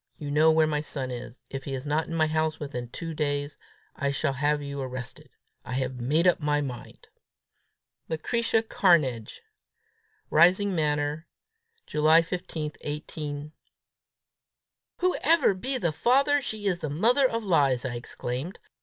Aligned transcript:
You 0.17 0.31
know 0.31 0.49
where 0.51 0.65
my 0.65 0.81
son 0.81 1.11
is: 1.11 1.43
if 1.51 1.65
he 1.65 1.75
is 1.75 1.85
not 1.85 2.07
in 2.07 2.15
my 2.15 2.25
house 2.25 2.59
within 2.59 2.87
two 2.89 3.13
days, 3.13 3.55
I 3.95 4.09
shall 4.09 4.33
have 4.33 4.59
you 4.59 4.81
arrested. 4.81 5.29
I 5.63 5.73
have 5.73 6.01
made 6.01 6.25
up 6.25 6.39
my 6.39 6.59
mind. 6.59 7.07
"Lucretia 8.09 8.63
Cairnedge. 8.63 9.41
"Rising 10.31 10.73
Manor, 10.73 11.27
July 11.85 12.23
15, 12.23 12.71
18." 12.81 13.51
"Whoever 15.01 15.53
be 15.53 15.77
the 15.77 15.91
father, 15.91 16.41
she's 16.41 16.79
the 16.79 16.89
mother 16.89 17.29
of 17.29 17.43
lies!" 17.43 17.85
I 17.85 17.93
exclaimed. 17.93 18.57